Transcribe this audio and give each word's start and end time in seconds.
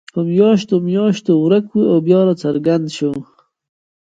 په 0.13 0.19
میاشتو 0.33 0.75
میاشتو 0.89 1.31
ورک 1.43 1.65
وو 1.71 1.83
او 1.91 1.97
بیا 2.07 2.19
راڅرګند 2.27 2.85
شو. 2.97 3.11